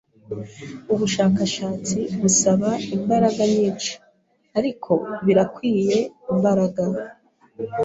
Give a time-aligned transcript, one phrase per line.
[0.93, 3.91] Ubushakashatsi busaba imbaraga nyinshi,
[4.57, 4.91] ariko
[5.25, 5.97] birakwiye
[6.33, 6.83] imbaraga.